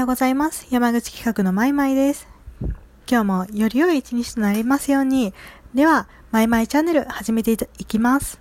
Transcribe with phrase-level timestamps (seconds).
[0.00, 0.66] ようございます。
[0.70, 2.26] 山口企画のまいまいです。
[3.06, 5.34] 今日もより良い一日となりますように。
[5.74, 8.40] では、まいまいチャンネル始めていきます。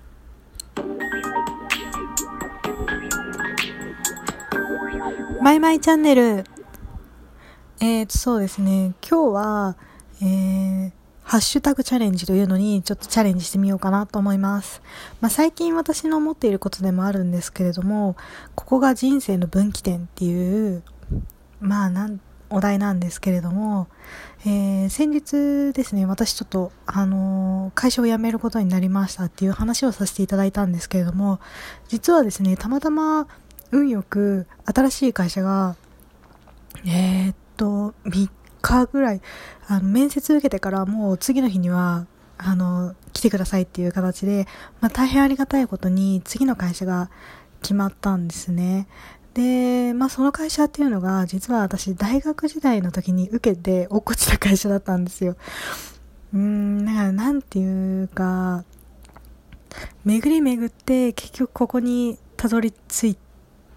[5.41, 6.45] まいまいチャンネル。
[7.81, 8.93] えーと、そうですね。
[9.05, 9.75] 今日は、
[10.21, 10.91] えー、
[11.23, 14.81] ハッシュタグチャレンジというのにちょっとチャレンジしてみようかなと思います。
[15.19, 18.15] まあ、最近私の思っていることでもあるんですけれども、
[18.55, 20.83] ここが人生の分岐点っていう、
[21.59, 22.19] まあなん、
[22.49, 23.87] お題なんですけれども、
[24.45, 31.39] えー、先日ですね、私ちょっと、あのー、会社を辞めることになりましたっていう話をさせていただいたんですけれども、
[31.87, 33.27] 実はですね、たまたま
[33.71, 35.75] 運よく新しい会社が、
[36.85, 38.29] えー、っと、3
[38.61, 39.21] 日ぐらい、
[39.67, 44.47] あの、面接受けてからもう次の日には、あの、来てくださいっていう形で、
[44.79, 47.11] まあ、大変ありがたいことに次の会社が
[47.61, 48.87] 決まったんですね。
[49.39, 55.37] で、まあその会社っていうのが、実は私大学時代の時に受けて落っこちた会社だったんですよ。
[56.33, 58.65] うーん、だからなんていうか、
[60.03, 63.17] 巡り巡って結局ここにたどり着い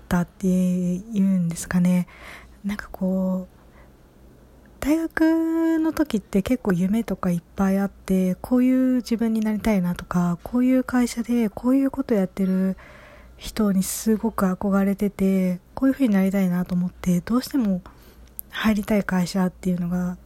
[0.09, 2.09] たっていうんですかね。
[2.65, 3.63] なんかこう、
[4.81, 12.77] 大学の時って結構夢とかいっぱいあってこういう自分になりたいなとかこういう会社でこういうことやってる
[13.43, 17.83] 人にすごく憧れててこういう風になりたいなと思ってどうしても
[18.51, 20.17] 入りたい会社っていうのが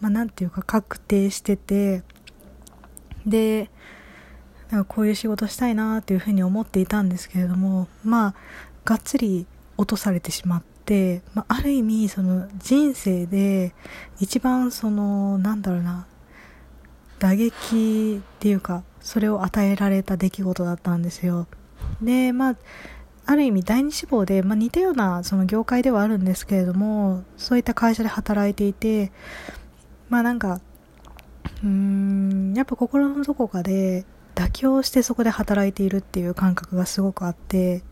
[0.00, 2.02] まあ、ていうか確定してて
[3.26, 3.68] で
[4.70, 8.34] なんかこういう仕事したいなっていうふうに思っていたんですけれどもまあ
[8.84, 13.74] がっつり落とされてしまって、まあ、ある意味その人生で
[14.20, 16.06] 一番そのなんだろうな
[17.18, 21.48] 打撃っていうかそれを与えられた出来事だったんですよ。
[22.02, 22.56] でまあ
[23.26, 29.12] ある意味第二志望で、まあ、似たようなその業界ではあるんですけれどもそういった会社で働いていて
[30.08, 30.60] まあなんか
[31.62, 34.04] うーんやっぱ心のどこかで
[34.34, 37.82] 妥協してそこで働いているっていう感覚がすごくあって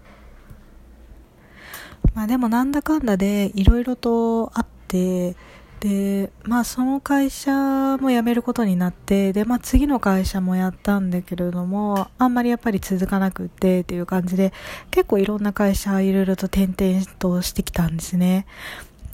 [2.15, 5.37] まあでもなんだかんだでいろいろとあって、
[5.81, 14.53] で、まあその会社も辞めることになって、で、まあ次の会社もやったんだけれども、あんまりやっぱり続かなくってっていう感じで、
[14.91, 18.47] 結構いろんな会社いろいろと転々としてきたんですね。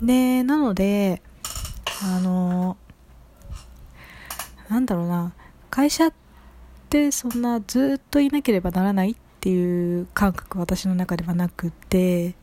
[0.01, 1.21] で、なので、
[2.03, 2.77] あの、
[4.69, 5.33] なんだろうな、
[5.69, 6.13] 会社っ
[6.89, 12.35] てそんなずっといなければならないっていう感覚私の中ではなくて、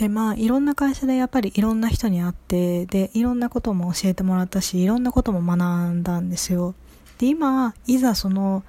[0.00, 6.74] でまあいろんな会社でやっぱりいろんな人に会ってでいろんなことも教えてもらったしいろんなことも学んだんですよ。
[7.18, 8.64] で今いざその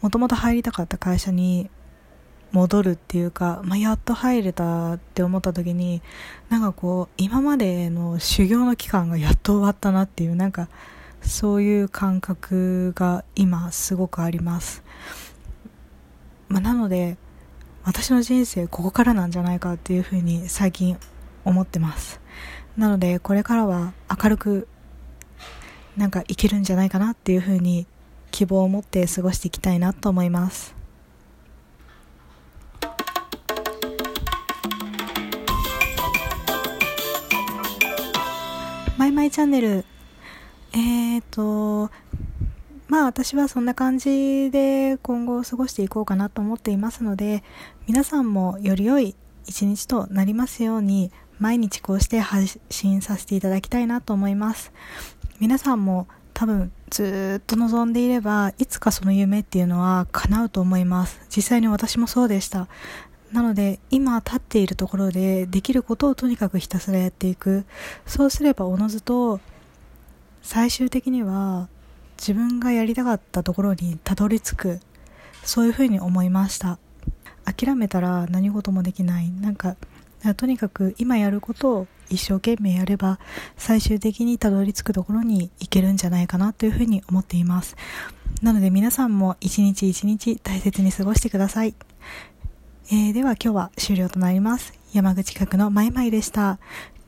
[0.00, 1.68] もともと入りたかった会社に
[2.52, 6.02] 戻るっていうか、まあ、やっと入れたって思った時に
[6.50, 10.68] なんかこう今までの修行の期間が やっと終わったなっていうなんか
[11.20, 14.84] そういう感覚が今すごくあります、
[16.48, 17.16] まあ、なので
[17.86, 20.98] 私の人生ここからなんじゃないかっていうふうに最近
[21.44, 22.20] 思ってます。
[22.76, 24.66] なのでこれからは明るく
[25.96, 27.86] なんか生きるんじゃないかなっていうふうに
[28.32, 30.74] 希望を持って過ごしていきたいなと思います。
[38.98, 39.84] マイマイチャンネル。
[40.72, 41.92] えっ、と
[42.88, 47.42] まあ私はそんな感じで今後過ごしていこうかなと思っていますので
[47.86, 49.16] 皆さんもより良い
[49.46, 54.72] 一日となりますように毎日こうして発信させていただきたいなと思います。
[55.38, 61.20] 皆さんも多分ずっと望んでいればいつかその夢っていうのは叶うと思います。
[61.34, 62.68] 実際に私もそうでした。
[63.32, 67.64] なので今立っているところでできることをとにかくひたすらやっていく。
[68.06, 69.40] そうすればおのずと
[70.42, 71.68] 最終的には
[72.18, 74.80] 自分がやりたかったところにたどり着く
[75.44, 76.78] そういうふうに思いました。
[77.44, 79.30] 諦めたら何事もできない。
[79.30, 79.76] なんか
[80.36, 83.18] とにかく今やることを一生懸命やれば
[83.56, 87.76] 最終的にたどり着くところに行けるんじゃないかなというふうに思っています。
[88.42, 91.74] なので皆さんも一日一日大切に過ごしてください、
[92.90, 94.72] えー、では今日は終了となります。
[94.92, 96.58] 山口企画のまいまいでした。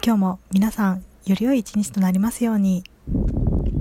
[0.04, 2.84] 今日も皆さんより良い一日となりますように。